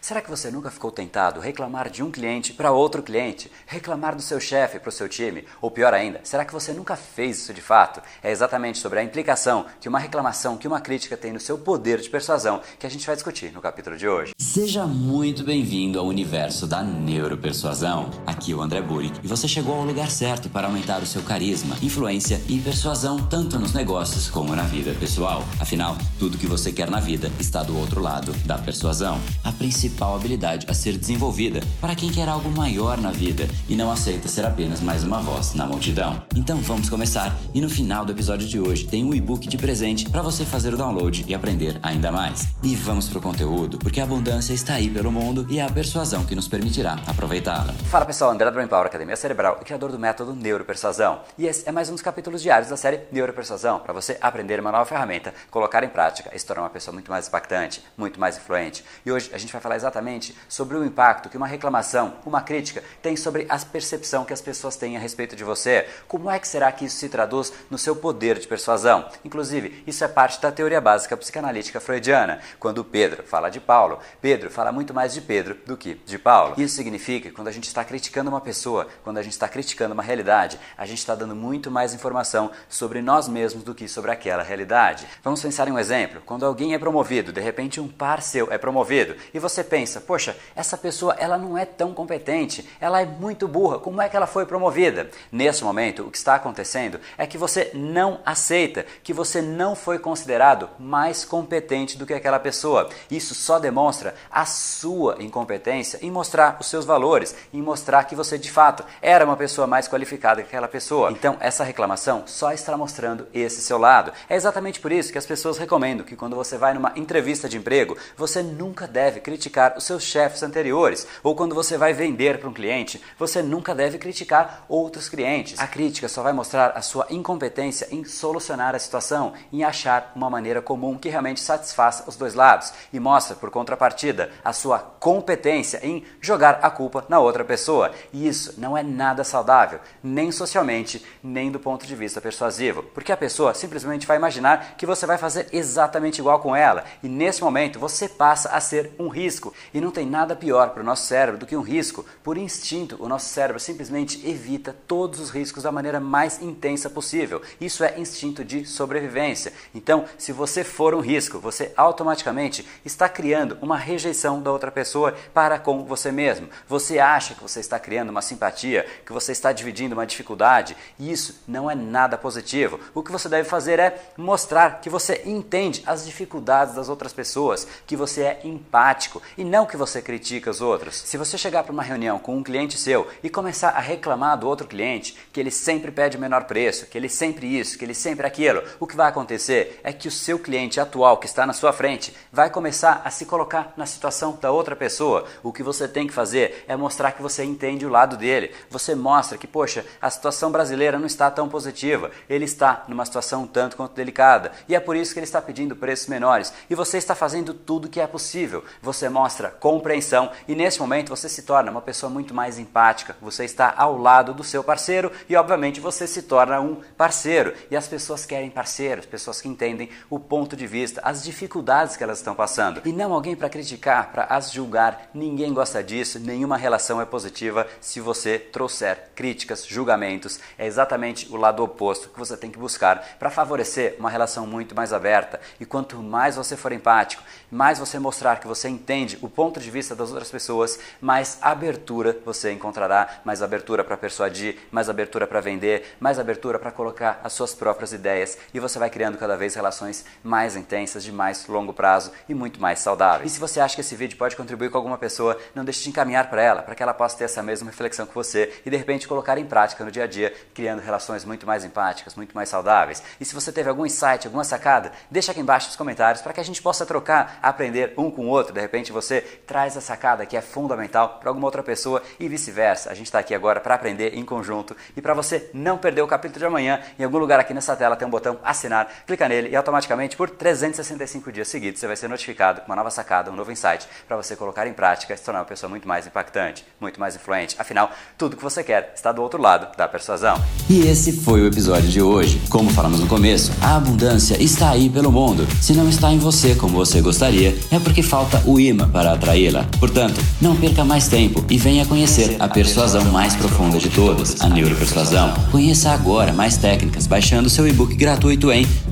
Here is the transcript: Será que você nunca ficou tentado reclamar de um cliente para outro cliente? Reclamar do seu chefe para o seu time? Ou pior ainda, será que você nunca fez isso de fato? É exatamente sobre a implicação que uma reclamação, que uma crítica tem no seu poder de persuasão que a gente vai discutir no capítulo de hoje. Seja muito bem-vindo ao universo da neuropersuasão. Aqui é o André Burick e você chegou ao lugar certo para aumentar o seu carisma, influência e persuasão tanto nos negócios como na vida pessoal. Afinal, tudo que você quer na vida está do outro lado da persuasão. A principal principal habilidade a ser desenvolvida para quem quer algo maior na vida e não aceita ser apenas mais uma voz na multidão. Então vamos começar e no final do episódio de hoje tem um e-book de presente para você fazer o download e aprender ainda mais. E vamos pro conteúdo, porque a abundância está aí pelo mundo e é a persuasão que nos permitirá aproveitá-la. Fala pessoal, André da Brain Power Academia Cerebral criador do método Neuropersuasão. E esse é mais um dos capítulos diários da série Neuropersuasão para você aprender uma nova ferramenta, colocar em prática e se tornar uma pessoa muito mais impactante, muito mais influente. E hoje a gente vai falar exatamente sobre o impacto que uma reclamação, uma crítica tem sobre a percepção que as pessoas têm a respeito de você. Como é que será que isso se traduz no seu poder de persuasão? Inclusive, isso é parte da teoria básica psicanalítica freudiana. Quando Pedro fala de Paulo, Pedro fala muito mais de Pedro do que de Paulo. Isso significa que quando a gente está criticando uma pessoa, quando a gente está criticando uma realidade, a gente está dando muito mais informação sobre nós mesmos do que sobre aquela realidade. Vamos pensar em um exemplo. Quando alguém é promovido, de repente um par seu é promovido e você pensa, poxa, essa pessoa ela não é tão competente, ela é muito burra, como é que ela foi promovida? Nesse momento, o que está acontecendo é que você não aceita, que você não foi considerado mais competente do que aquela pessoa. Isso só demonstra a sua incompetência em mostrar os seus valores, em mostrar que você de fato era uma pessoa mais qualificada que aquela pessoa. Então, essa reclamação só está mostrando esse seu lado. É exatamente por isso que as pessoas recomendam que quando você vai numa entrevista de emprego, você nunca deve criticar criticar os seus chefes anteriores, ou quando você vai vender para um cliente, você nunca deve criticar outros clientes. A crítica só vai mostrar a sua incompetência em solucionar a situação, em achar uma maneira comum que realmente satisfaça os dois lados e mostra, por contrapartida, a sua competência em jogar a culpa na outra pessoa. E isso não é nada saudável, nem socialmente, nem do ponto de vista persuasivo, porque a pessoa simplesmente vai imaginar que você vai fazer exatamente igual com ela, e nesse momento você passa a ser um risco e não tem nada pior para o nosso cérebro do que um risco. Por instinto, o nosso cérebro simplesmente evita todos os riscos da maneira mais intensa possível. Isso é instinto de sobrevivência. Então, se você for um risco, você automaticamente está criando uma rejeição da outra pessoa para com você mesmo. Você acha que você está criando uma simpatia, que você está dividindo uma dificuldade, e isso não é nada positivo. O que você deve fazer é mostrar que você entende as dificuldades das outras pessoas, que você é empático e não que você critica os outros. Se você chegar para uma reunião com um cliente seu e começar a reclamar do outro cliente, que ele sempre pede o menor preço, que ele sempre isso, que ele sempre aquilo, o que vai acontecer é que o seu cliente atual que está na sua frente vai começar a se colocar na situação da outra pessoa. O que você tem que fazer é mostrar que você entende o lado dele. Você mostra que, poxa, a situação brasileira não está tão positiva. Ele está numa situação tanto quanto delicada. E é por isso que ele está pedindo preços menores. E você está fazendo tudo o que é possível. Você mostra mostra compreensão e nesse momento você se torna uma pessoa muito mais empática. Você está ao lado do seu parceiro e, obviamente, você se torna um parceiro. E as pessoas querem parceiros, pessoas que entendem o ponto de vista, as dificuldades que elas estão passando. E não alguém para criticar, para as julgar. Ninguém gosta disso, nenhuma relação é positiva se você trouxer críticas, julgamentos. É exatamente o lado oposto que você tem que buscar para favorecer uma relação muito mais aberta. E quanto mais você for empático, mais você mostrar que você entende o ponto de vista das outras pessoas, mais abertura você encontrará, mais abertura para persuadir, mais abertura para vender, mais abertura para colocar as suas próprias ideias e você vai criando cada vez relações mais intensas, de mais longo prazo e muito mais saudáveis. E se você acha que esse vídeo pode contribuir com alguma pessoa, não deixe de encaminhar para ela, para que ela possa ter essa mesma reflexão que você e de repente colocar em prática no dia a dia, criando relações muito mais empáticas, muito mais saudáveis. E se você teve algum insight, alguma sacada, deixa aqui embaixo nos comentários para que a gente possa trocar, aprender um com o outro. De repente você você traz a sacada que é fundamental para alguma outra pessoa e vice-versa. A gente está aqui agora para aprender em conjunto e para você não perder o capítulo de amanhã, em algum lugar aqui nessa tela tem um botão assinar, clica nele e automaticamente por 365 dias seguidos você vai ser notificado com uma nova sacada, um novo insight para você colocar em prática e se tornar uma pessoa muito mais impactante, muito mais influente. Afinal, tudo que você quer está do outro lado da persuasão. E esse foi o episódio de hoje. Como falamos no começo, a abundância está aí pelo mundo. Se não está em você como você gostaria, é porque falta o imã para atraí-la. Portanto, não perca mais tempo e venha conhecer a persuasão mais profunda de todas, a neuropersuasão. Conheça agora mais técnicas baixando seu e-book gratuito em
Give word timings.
Será 0.00 0.22
que 0.22 0.30
você 0.30 0.50
nunca 0.50 0.70
ficou 0.70 0.90
tentado 0.90 1.40
reclamar 1.40 1.90
de 1.90 2.02
um 2.02 2.10
cliente 2.10 2.54
para 2.54 2.72
outro 2.72 3.02
cliente? 3.02 3.52
Reclamar 3.66 4.16
do 4.16 4.22
seu 4.22 4.40
chefe 4.40 4.78
para 4.78 4.88
o 4.88 4.92
seu 4.92 5.06
time? 5.10 5.44
Ou 5.60 5.70
pior 5.70 5.92
ainda, 5.92 6.20
será 6.24 6.42
que 6.42 6.54
você 6.54 6.72
nunca 6.72 6.96
fez 6.96 7.38
isso 7.38 7.52
de 7.52 7.60
fato? 7.60 8.00
É 8.22 8.30
exatamente 8.30 8.78
sobre 8.78 8.98
a 8.98 9.04
implicação 9.04 9.66
que 9.78 9.90
uma 9.90 9.98
reclamação, 9.98 10.56
que 10.56 10.66
uma 10.66 10.80
crítica 10.80 11.18
tem 11.18 11.32
no 11.32 11.38
seu 11.38 11.58
poder 11.58 12.00
de 12.00 12.08
persuasão 12.08 12.62
que 12.78 12.86
a 12.86 12.90
gente 12.90 13.06
vai 13.06 13.14
discutir 13.14 13.52
no 13.52 13.60
capítulo 13.60 13.94
de 13.94 14.08
hoje. 14.08 14.32
Seja 14.40 14.86
muito 14.86 15.44
bem-vindo 15.44 15.98
ao 15.98 16.06
universo 16.06 16.66
da 16.66 16.82
neuropersuasão. 16.82 18.08
Aqui 18.26 18.52
é 18.52 18.54
o 18.54 18.62
André 18.62 18.80
Burick 18.80 19.20
e 19.22 19.28
você 19.28 19.46
chegou 19.46 19.74
ao 19.74 19.84
lugar 19.84 20.10
certo 20.10 20.48
para 20.48 20.66
aumentar 20.66 21.02
o 21.02 21.06
seu 21.06 21.22
carisma, 21.22 21.76
influência 21.82 22.40
e 22.48 22.58
persuasão 22.58 23.18
tanto 23.28 23.58
nos 23.58 23.74
negócios 23.74 24.30
como 24.30 24.56
na 24.56 24.62
vida 24.62 24.94
pessoal. 24.98 25.44
Afinal, 25.60 25.96
tudo 26.18 26.38
que 26.38 26.46
você 26.46 26.72
quer 26.72 26.90
na 26.90 27.00
vida 27.00 27.30
está 27.38 27.62
do 27.62 27.78
outro 27.78 28.00
lado 28.00 28.32
da 28.46 28.56
persuasão. 28.56 29.20
A 29.44 29.52
principal 29.52 29.89
principal 29.90 30.14
habilidade 30.14 30.66
a 30.68 30.74
ser 30.74 30.96
desenvolvida 30.96 31.60
para 31.80 31.94
quem 31.94 32.10
quer 32.10 32.28
algo 32.28 32.48
maior 32.50 32.96
na 32.96 33.10
vida 33.10 33.48
e 33.68 33.74
não 33.74 33.90
aceita 33.90 34.28
ser 34.28 34.46
apenas 34.46 34.80
mais 34.80 35.02
uma 35.02 35.20
voz 35.20 35.54
na 35.54 35.66
multidão. 35.66 36.22
Então 36.36 36.58
vamos 36.58 36.88
começar 36.88 37.36
e 37.52 37.60
no 37.60 37.68
final 37.68 38.04
do 38.04 38.12
episódio 38.12 38.46
de 38.46 38.60
hoje 38.60 38.86
tem 38.86 39.04
um 39.04 39.12
e-book 39.12 39.48
de 39.48 39.58
presente 39.58 40.08
para 40.08 40.22
você 40.22 40.44
fazer 40.44 40.72
o 40.72 40.76
download 40.76 41.24
e 41.26 41.34
aprender 41.34 41.78
ainda 41.82 42.12
mais. 42.12 42.48
E 42.62 42.76
vamos 42.76 43.08
pro 43.08 43.20
conteúdo, 43.20 43.78
porque 43.78 44.00
a 44.00 44.04
abundância 44.04 44.52
está 44.52 44.74
aí 44.74 44.88
pelo 44.88 45.10
mundo 45.10 45.46
e 45.50 45.58
é 45.58 45.62
a 45.62 45.70
persuasão 45.70 46.24
que 46.24 46.36
nos 46.36 46.46
permitirá 46.46 46.96
aproveitá-la. 47.06 47.72
Fala 47.90 48.06
pessoal, 48.06 48.30
André 48.30 48.44
da 48.44 48.52
Brain 48.52 48.68
Power 48.68 48.86
Academia 48.86 49.16
Cerebral 49.16 49.56
criador 49.56 49.90
do 49.90 49.98
método 49.98 50.34
Neuropersuasão. 50.34 51.20
E 51.36 51.46
esse 51.46 51.68
é 51.68 51.72
mais 51.72 51.88
um 51.88 51.92
dos 51.92 52.02
capítulos 52.02 52.42
diários 52.42 52.70
da 52.70 52.76
série 52.76 53.00
Neuropersuasão 53.10 53.80
para 53.80 53.92
você 53.92 54.16
aprender 54.20 54.60
uma 54.60 54.70
nova 54.70 54.84
ferramenta, 54.84 55.34
colocar 55.50 55.82
em 55.82 55.88
prática 55.88 56.30
e 56.32 56.38
se 56.38 56.46
tornar 56.46 56.62
uma 56.62 56.70
pessoa 56.70 56.92
muito 56.92 57.10
mais 57.10 57.26
impactante, 57.26 57.82
muito 57.96 58.20
mais 58.20 58.36
influente. 58.36 58.84
E 59.04 59.10
hoje 59.10 59.30
a 59.32 59.38
gente 59.38 59.52
vai 59.52 59.60
falar 59.60 59.79
exatamente 59.80 60.36
sobre 60.48 60.76
o 60.76 60.84
impacto 60.84 61.28
que 61.28 61.36
uma 61.36 61.46
reclamação, 61.46 62.14
uma 62.24 62.40
crítica 62.40 62.82
tem 63.02 63.16
sobre 63.16 63.46
a 63.48 63.58
percepção 63.58 64.24
que 64.24 64.32
as 64.32 64.40
pessoas 64.40 64.76
têm 64.76 64.96
a 64.96 65.00
respeito 65.00 65.34
de 65.34 65.44
você. 65.44 65.86
Como 66.06 66.30
é 66.30 66.38
que 66.38 66.48
será 66.48 66.70
que 66.70 66.84
isso 66.84 66.96
se 66.96 67.08
traduz 67.08 67.52
no 67.70 67.78
seu 67.78 67.96
poder 67.96 68.38
de 68.38 68.46
persuasão? 68.46 69.08
Inclusive, 69.24 69.82
isso 69.86 70.04
é 70.04 70.08
parte 70.08 70.40
da 70.40 70.52
teoria 70.52 70.80
básica 70.80 71.16
psicanalítica 71.16 71.80
freudiana. 71.80 72.40
Quando 72.58 72.84
Pedro 72.84 73.22
fala 73.22 73.50
de 73.50 73.60
Paulo, 73.60 73.98
Pedro 74.20 74.50
fala 74.50 74.70
muito 74.72 74.92
mais 74.92 75.12
de 75.12 75.20
Pedro 75.20 75.56
do 75.66 75.76
que 75.76 75.94
de 75.94 76.18
Paulo. 76.18 76.54
Isso 76.58 76.76
significa 76.76 77.28
que 77.28 77.34
quando 77.34 77.48
a 77.48 77.52
gente 77.52 77.66
está 77.66 77.84
criticando 77.84 78.30
uma 78.30 78.40
pessoa, 78.40 78.86
quando 79.02 79.18
a 79.18 79.22
gente 79.22 79.32
está 79.32 79.48
criticando 79.48 79.94
uma 79.94 80.02
realidade, 80.02 80.58
a 80.76 80.86
gente 80.86 80.98
está 80.98 81.14
dando 81.14 81.34
muito 81.34 81.70
mais 81.70 81.94
informação 81.94 82.50
sobre 82.68 83.00
nós 83.00 83.28
mesmos 83.28 83.64
do 83.64 83.74
que 83.74 83.88
sobre 83.88 84.10
aquela 84.10 84.42
realidade. 84.42 85.06
Vamos 85.22 85.42
pensar 85.42 85.68
em 85.68 85.72
um 85.72 85.78
exemplo. 85.78 86.22
Quando 86.26 86.44
alguém 86.44 86.74
é 86.74 86.78
promovido, 86.78 87.32
de 87.32 87.40
repente 87.40 87.80
um 87.80 87.88
par 87.88 88.22
seu 88.22 88.52
é 88.52 88.58
promovido 88.58 89.16
e 89.32 89.38
você 89.38 89.62
pensa, 89.70 90.00
poxa, 90.00 90.36
essa 90.56 90.76
pessoa 90.76 91.14
ela 91.18 91.38
não 91.38 91.56
é 91.56 91.64
tão 91.64 91.94
competente, 91.94 92.68
ela 92.80 93.00
é 93.00 93.06
muito 93.06 93.46
burra, 93.46 93.78
como 93.78 94.02
é 94.02 94.08
que 94.08 94.16
ela 94.16 94.26
foi 94.26 94.44
promovida? 94.44 95.08
Nesse 95.30 95.62
momento, 95.62 96.02
o 96.02 96.10
que 96.10 96.18
está 96.18 96.34
acontecendo 96.34 97.00
é 97.16 97.26
que 97.26 97.38
você 97.38 97.70
não 97.72 98.20
aceita, 98.26 98.84
que 99.02 99.12
você 99.12 99.40
não 99.40 99.76
foi 99.76 99.98
considerado 99.98 100.68
mais 100.78 101.24
competente 101.24 101.96
do 101.96 102.04
que 102.04 102.12
aquela 102.12 102.40
pessoa. 102.40 102.90
Isso 103.10 103.34
só 103.34 103.58
demonstra 103.58 104.14
a 104.30 104.44
sua 104.44 105.16
incompetência 105.20 105.98
em 106.02 106.10
mostrar 106.10 106.56
os 106.60 106.66
seus 106.66 106.84
valores, 106.84 107.34
em 107.52 107.62
mostrar 107.62 108.04
que 108.04 108.16
você 108.16 108.36
de 108.36 108.50
fato 108.50 108.84
era 109.00 109.24
uma 109.24 109.36
pessoa 109.36 109.66
mais 109.66 109.86
qualificada 109.86 110.42
que 110.42 110.48
aquela 110.48 110.66
pessoa. 110.66 111.12
Então, 111.12 111.36
essa 111.38 111.62
reclamação 111.62 112.24
só 112.26 112.52
está 112.52 112.76
mostrando 112.76 113.28
esse 113.32 113.60
seu 113.62 113.78
lado. 113.78 114.12
É 114.28 114.34
exatamente 114.34 114.80
por 114.80 114.90
isso 114.90 115.12
que 115.12 115.18
as 115.18 115.26
pessoas 115.26 115.58
recomendam 115.58 116.04
que 116.04 116.16
quando 116.16 116.34
você 116.34 116.58
vai 116.58 116.74
numa 116.74 116.92
entrevista 116.96 117.48
de 117.48 117.56
emprego, 117.56 117.96
você 118.16 118.42
nunca 118.42 118.88
deve 118.88 119.20
criticar 119.20 119.59
criticar 119.60 119.74
os 119.76 119.84
seus 119.84 120.02
chefes 120.02 120.42
anteriores, 120.42 121.06
ou 121.22 121.34
quando 121.34 121.54
você 121.54 121.76
vai 121.76 121.92
vender 121.92 122.38
para 122.38 122.48
um 122.48 122.52
cliente, 122.52 123.00
você 123.18 123.42
nunca 123.42 123.74
deve 123.74 123.98
criticar 123.98 124.64
outros 124.68 125.08
clientes. 125.08 125.58
A 125.58 125.66
crítica 125.66 126.08
só 126.08 126.22
vai 126.22 126.32
mostrar 126.32 126.72
a 126.74 126.82
sua 126.82 127.06
incompetência 127.10 127.88
em 127.90 128.04
solucionar 128.04 128.74
a 128.74 128.78
situação, 128.78 129.34
em 129.52 129.62
achar 129.62 130.12
uma 130.16 130.30
maneira 130.30 130.62
comum 130.62 130.96
que 130.96 131.08
realmente 131.08 131.40
satisfaça 131.40 132.04
os 132.08 132.16
dois 132.16 132.34
lados 132.34 132.72
e 132.92 132.98
mostra, 132.98 133.36
por 133.36 133.50
contrapartida, 133.50 134.30
a 134.44 134.52
sua 134.52 134.78
competência 134.78 135.80
em 135.82 136.04
jogar 136.20 136.60
a 136.62 136.70
culpa 136.70 137.04
na 137.08 137.18
outra 137.18 137.44
pessoa. 137.44 137.90
E 138.12 138.26
isso 138.26 138.54
não 138.58 138.76
é 138.76 138.82
nada 138.82 139.24
saudável, 139.24 139.80
nem 140.02 140.32
socialmente, 140.32 141.04
nem 141.22 141.50
do 141.50 141.58
ponto 141.58 141.86
de 141.86 141.94
vista 141.94 142.20
persuasivo, 142.20 142.82
porque 142.94 143.12
a 143.12 143.16
pessoa 143.16 143.54
simplesmente 143.54 144.06
vai 144.06 144.16
imaginar 144.16 144.76
que 144.76 144.86
você 144.86 145.06
vai 145.06 145.18
fazer 145.18 145.48
exatamente 145.52 146.18
igual 146.18 146.40
com 146.40 146.54
ela, 146.54 146.84
e 147.02 147.08
nesse 147.08 147.42
momento 147.42 147.78
você 147.78 148.08
passa 148.08 148.50
a 148.50 148.60
ser 148.60 148.92
um 148.98 149.08
risco 149.08 149.39
e 149.72 149.80
não 149.80 149.90
tem 149.90 150.04
nada 150.04 150.36
pior 150.36 150.70
para 150.70 150.82
o 150.82 150.84
nosso 150.84 151.06
cérebro 151.06 151.38
do 151.38 151.46
que 151.46 151.56
um 151.56 151.62
risco. 151.62 152.04
Por 152.22 152.36
instinto, 152.36 152.96
o 152.98 153.08
nosso 153.08 153.28
cérebro 153.28 153.58
simplesmente 153.58 154.28
evita 154.28 154.76
todos 154.86 155.20
os 155.20 155.30
riscos 155.30 155.62
da 155.62 155.72
maneira 155.72 155.98
mais 155.98 156.42
intensa 156.42 156.90
possível. 156.90 157.40
Isso 157.60 157.82
é 157.82 157.98
instinto 157.98 158.44
de 158.44 158.66
sobrevivência. 158.66 159.52
Então, 159.74 160.04
se 160.18 160.32
você 160.32 160.62
for 160.62 160.94
um 160.94 161.00
risco, 161.00 161.38
você 161.38 161.72
automaticamente 161.76 162.66
está 162.84 163.08
criando 163.08 163.56
uma 163.62 163.76
rejeição 163.76 164.42
da 164.42 164.50
outra 164.50 164.70
pessoa 164.70 165.14
para 165.32 165.58
com 165.58 165.84
você 165.84 166.12
mesmo. 166.12 166.48
Você 166.68 166.98
acha 166.98 167.34
que 167.34 167.42
você 167.42 167.60
está 167.60 167.78
criando 167.78 168.10
uma 168.10 168.22
simpatia, 168.22 168.86
que 169.06 169.12
você 169.12 169.32
está 169.32 169.52
dividindo 169.52 169.94
uma 169.94 170.06
dificuldade, 170.06 170.76
e 170.98 171.10
isso 171.10 171.42
não 171.46 171.70
é 171.70 171.74
nada 171.74 172.18
positivo. 172.18 172.80
O 172.94 173.02
que 173.02 173.12
você 173.12 173.28
deve 173.28 173.48
fazer 173.48 173.78
é 173.78 174.02
mostrar 174.16 174.80
que 174.80 174.90
você 174.90 175.22
entende 175.24 175.82
as 175.86 176.04
dificuldades 176.04 176.74
das 176.74 176.88
outras 176.88 177.12
pessoas, 177.12 177.66
que 177.86 177.96
você 177.96 178.22
é 178.22 178.40
empático 178.44 179.22
e 179.36 179.44
não 179.44 179.66
que 179.66 179.76
você 179.76 180.02
critica 180.02 180.50
os 180.50 180.60
outros. 180.60 180.96
Se 180.96 181.16
você 181.16 181.36
chegar 181.38 181.62
para 181.62 181.72
uma 181.72 181.82
reunião 181.82 182.18
com 182.18 182.36
um 182.36 182.42
cliente 182.42 182.78
seu 182.78 183.08
e 183.22 183.28
começar 183.28 183.70
a 183.70 183.80
reclamar 183.80 184.38
do 184.38 184.48
outro 184.48 184.66
cliente, 184.66 185.16
que 185.32 185.40
ele 185.40 185.50
sempre 185.50 185.90
pede 185.90 186.16
o 186.16 186.20
menor 186.20 186.44
preço, 186.44 186.86
que 186.86 186.98
ele 186.98 187.08
sempre 187.08 187.46
isso, 187.46 187.78
que 187.78 187.84
ele 187.84 187.94
sempre 187.94 188.26
aquilo, 188.26 188.62
o 188.78 188.86
que 188.86 188.96
vai 188.96 189.08
acontecer 189.08 189.80
é 189.82 189.92
que 189.92 190.08
o 190.08 190.10
seu 190.10 190.38
cliente 190.38 190.80
atual 190.80 191.18
que 191.18 191.26
está 191.26 191.46
na 191.46 191.52
sua 191.52 191.72
frente 191.72 192.14
vai 192.32 192.50
começar 192.50 193.02
a 193.04 193.10
se 193.10 193.26
colocar 193.26 193.72
na 193.76 193.86
situação 193.86 194.38
da 194.40 194.50
outra 194.50 194.74
pessoa. 194.74 195.26
O 195.42 195.52
que 195.52 195.62
você 195.62 195.86
tem 195.86 196.06
que 196.06 196.12
fazer 196.12 196.64
é 196.66 196.76
mostrar 196.76 197.12
que 197.12 197.22
você 197.22 197.44
entende 197.44 197.86
o 197.86 197.90
lado 197.90 198.16
dele. 198.16 198.52
Você 198.68 198.94
mostra 198.94 199.38
que, 199.38 199.46
poxa, 199.46 199.84
a 200.00 200.10
situação 200.10 200.50
brasileira 200.50 200.98
não 200.98 201.06
está 201.06 201.30
tão 201.30 201.48
positiva. 201.48 202.10
Ele 202.28 202.44
está 202.44 202.84
numa 202.88 203.04
situação 203.04 203.46
tanto 203.46 203.76
quanto 203.76 203.94
delicada. 203.94 204.52
E 204.68 204.74
é 204.74 204.80
por 204.80 204.96
isso 204.96 205.12
que 205.12 205.18
ele 205.18 205.24
está 205.24 205.40
pedindo 205.40 205.76
preços 205.76 206.08
menores. 206.08 206.52
E 206.68 206.74
você 206.74 206.98
está 206.98 207.14
fazendo 207.14 207.54
tudo 207.54 207.86
o 207.86 207.88
que 207.88 208.00
é 208.00 208.06
possível. 208.06 208.64
Você 208.82 209.08
mostra 209.08 209.19
mostra 209.20 209.50
compreensão 209.50 210.30
e 210.48 210.54
nesse 210.54 210.80
momento 210.80 211.10
você 211.10 211.28
se 211.28 211.42
torna 211.42 211.70
uma 211.70 211.82
pessoa 211.82 212.08
muito 212.08 212.32
mais 212.32 212.58
empática. 212.58 213.14
Você 213.20 213.44
está 213.44 213.74
ao 213.76 213.98
lado 213.98 214.32
do 214.32 214.42
seu 214.42 214.64
parceiro 214.64 215.12
e, 215.28 215.36
obviamente, 215.36 215.78
você 215.78 216.06
se 216.06 216.22
torna 216.22 216.58
um 216.58 216.76
parceiro. 216.96 217.52
E 217.70 217.76
as 217.76 217.86
pessoas 217.86 218.24
querem 218.24 218.48
parceiros, 218.48 219.04
pessoas 219.04 219.38
que 219.38 219.48
entendem 219.48 219.90
o 220.08 220.18
ponto 220.18 220.56
de 220.56 220.66
vista, 220.66 221.02
as 221.04 221.22
dificuldades 221.22 221.98
que 221.98 222.02
elas 222.02 222.16
estão 222.16 222.34
passando. 222.34 222.80
E 222.86 222.92
não 222.92 223.12
alguém 223.12 223.36
para 223.36 223.50
criticar, 223.50 224.10
para 224.10 224.24
as 224.24 224.50
julgar. 224.50 225.10
Ninguém 225.12 225.52
gosta 225.52 225.84
disso, 225.84 226.18
nenhuma 226.18 226.56
relação 226.56 226.98
é 226.98 227.04
positiva 227.04 227.66
se 227.78 228.00
você 228.00 228.38
trouxer 228.38 229.10
críticas, 229.14 229.66
julgamentos. 229.66 230.40
É 230.56 230.66
exatamente 230.66 231.28
o 231.30 231.36
lado 231.36 231.62
oposto 231.62 232.08
que 232.08 232.18
você 232.18 232.38
tem 232.38 232.50
que 232.50 232.58
buscar 232.58 233.16
para 233.18 233.28
favorecer 233.28 233.96
uma 233.98 234.08
relação 234.08 234.46
muito 234.46 234.74
mais 234.74 234.94
aberta. 234.94 235.38
E 235.60 235.66
quanto 235.66 235.96
mais 236.02 236.36
você 236.36 236.56
for 236.56 236.72
empático, 236.72 237.22
mais 237.50 237.78
você 237.78 237.98
mostrar 237.98 238.40
que 238.40 238.46
você 238.46 238.66
entende 238.66 239.09
o 239.22 239.28
ponto 239.28 239.60
de 239.60 239.70
vista 239.70 239.94
das 239.94 240.10
outras 240.10 240.30
pessoas, 240.30 240.78
mais 241.00 241.38
abertura 241.40 242.16
você 242.24 242.52
encontrará, 242.52 243.20
mais 243.24 243.42
abertura 243.42 243.82
para 243.82 243.96
persuadir, 243.96 244.56
mais 244.70 244.88
abertura 244.88 245.26
para 245.26 245.40
vender, 245.40 245.96
mais 245.98 246.18
abertura 246.18 246.58
para 246.58 246.70
colocar 246.70 247.20
as 247.22 247.32
suas 247.32 247.54
próprias 247.54 247.92
ideias 247.92 248.38
e 248.52 248.60
você 248.60 248.78
vai 248.78 248.90
criando 248.90 249.18
cada 249.18 249.36
vez 249.36 249.54
relações 249.54 250.04
mais 250.22 250.56
intensas, 250.56 251.02
de 251.02 251.12
mais 251.12 251.46
longo 251.46 251.72
prazo 251.72 252.12
e 252.28 252.34
muito 252.34 252.60
mais 252.60 252.78
saudáveis. 252.80 253.30
E 253.30 253.34
se 253.34 253.40
você 253.40 253.60
acha 253.60 253.74
que 253.74 253.80
esse 253.80 253.94
vídeo 253.94 254.18
pode 254.18 254.36
contribuir 254.36 254.70
com 254.70 254.76
alguma 254.76 254.98
pessoa, 254.98 255.38
não 255.54 255.64
deixe 255.64 255.82
de 255.82 255.88
encaminhar 255.88 256.28
para 256.28 256.42
ela, 256.42 256.62
para 256.62 256.74
que 256.74 256.82
ela 256.82 256.94
possa 256.94 257.16
ter 257.16 257.24
essa 257.24 257.42
mesma 257.42 257.70
reflexão 257.70 258.06
que 258.06 258.14
você 258.14 258.52
e 258.64 258.70
de 258.70 258.76
repente 258.76 259.08
colocar 259.08 259.38
em 259.38 259.44
prática 259.44 259.84
no 259.84 259.90
dia 259.90 260.04
a 260.04 260.06
dia, 260.06 260.34
criando 260.54 260.80
relações 260.80 261.24
muito 261.24 261.46
mais 261.46 261.64
empáticas, 261.64 262.14
muito 262.14 262.34
mais 262.34 262.48
saudáveis. 262.48 263.02
E 263.20 263.24
se 263.24 263.34
você 263.34 263.50
teve 263.50 263.68
algum 263.68 263.86
insight, 263.86 264.26
alguma 264.26 264.44
sacada, 264.44 264.92
deixa 265.10 265.32
aqui 265.32 265.40
embaixo 265.40 265.66
nos 265.68 265.76
comentários 265.76 266.22
para 266.22 266.32
que 266.32 266.40
a 266.40 266.44
gente 266.44 266.60
possa 266.62 266.84
trocar, 266.84 267.38
aprender 267.42 267.94
um 267.96 268.10
com 268.10 268.26
o 268.26 268.28
outro. 268.28 268.52
De 268.52 268.60
repente 268.60 268.92
você 268.92 268.99
você 269.00 269.20
traz 269.46 269.76
a 269.76 269.80
sacada 269.80 270.26
que 270.26 270.36
é 270.36 270.40
fundamental 270.40 271.18
para 271.20 271.30
alguma 271.30 271.46
outra 271.46 271.62
pessoa 271.62 272.02
e 272.18 272.28
vice-versa. 272.28 272.90
A 272.90 272.94
gente 272.94 273.06
está 273.06 273.18
aqui 273.18 273.34
agora 273.34 273.60
para 273.60 273.74
aprender 273.74 274.14
em 274.14 274.24
conjunto 274.24 274.76
e 274.96 275.00
para 275.00 275.14
você 275.14 275.50
não 275.54 275.78
perder 275.78 276.02
o 276.02 276.06
capítulo 276.06 276.38
de 276.40 276.46
amanhã, 276.46 276.80
em 276.98 277.04
algum 277.04 277.18
lugar 277.18 277.40
aqui 277.40 277.54
nessa 277.54 277.74
tela 277.76 277.96
tem 277.96 278.06
um 278.06 278.10
botão 278.10 278.38
assinar, 278.44 278.88
clica 279.06 279.28
nele 279.28 279.48
e 279.48 279.56
automaticamente 279.56 280.16
por 280.16 280.28
365 280.30 281.32
dias 281.32 281.48
seguidos 281.48 281.80
você 281.80 281.86
vai 281.86 281.96
ser 281.96 282.08
notificado 282.08 282.60
com 282.60 282.66
uma 282.66 282.76
nova 282.76 282.90
sacada, 282.90 283.30
um 283.30 283.34
novo 283.34 283.50
insight 283.50 283.86
para 284.06 284.16
você 284.16 284.36
colocar 284.36 284.66
em 284.66 284.72
prática 284.72 285.14
e 285.14 285.16
se 285.16 285.24
tornar 285.24 285.40
uma 285.40 285.46
pessoa 285.46 285.70
muito 285.70 285.86
mais 285.86 286.06
impactante, 286.06 286.64
muito 286.80 287.00
mais 287.00 287.16
influente. 287.16 287.56
Afinal, 287.58 287.90
tudo 288.18 288.36
que 288.36 288.42
você 288.42 288.62
quer 288.62 288.92
está 288.94 289.12
do 289.12 289.22
outro 289.22 289.40
lado 289.40 289.76
da 289.76 289.88
persuasão. 289.88 290.36
E 290.68 290.86
esse 290.86 291.12
foi 291.20 291.40
o 291.42 291.46
episódio 291.46 291.88
de 291.88 292.02
hoje. 292.02 292.40
Como 292.50 292.70
falamos 292.70 293.00
no 293.00 293.06
começo, 293.06 293.52
a 293.62 293.76
abundância 293.76 294.40
está 294.42 294.70
aí 294.70 294.88
pelo 294.90 295.10
mundo. 295.10 295.46
Se 295.60 295.72
não 295.72 295.88
está 295.88 296.10
em 296.10 296.18
você 296.18 296.54
como 296.54 296.76
você 296.76 297.00
gostaria, 297.00 297.56
é 297.70 297.78
porque 297.78 298.02
falta 298.02 298.42
o 298.46 298.58
imã 298.58 298.89
para 298.90 299.12
atraí-la. 299.12 299.64
Portanto, 299.78 300.20
não 300.40 300.56
perca 300.56 300.84
mais 300.84 301.08
tempo 301.08 301.44
e 301.48 301.56
venha 301.56 301.86
conhecer 301.86 302.36
a 302.38 302.48
persuasão 302.48 303.04
mais 303.06 303.34
profunda 303.34 303.78
de 303.78 303.88
todas, 303.88 304.40
a 304.40 304.48
neuropersuasão. 304.48 305.32
Conheça 305.50 305.90
agora 305.90 306.32
mais 306.32 306.56
técnicas 306.56 307.06
baixando 307.06 307.48
seu 307.50 307.66
e-book 307.66 307.94
gratuito 307.94 308.50
em 308.52 308.66